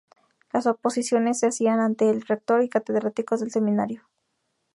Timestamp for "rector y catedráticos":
2.23-3.39